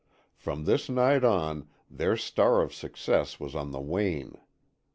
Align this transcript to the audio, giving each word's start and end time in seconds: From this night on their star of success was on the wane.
From 0.35 0.65
this 0.65 0.89
night 0.89 1.23
on 1.23 1.69
their 1.87 2.17
star 2.17 2.63
of 2.63 2.73
success 2.73 3.39
was 3.39 3.53
on 3.55 3.69
the 3.69 3.79
wane. 3.79 4.35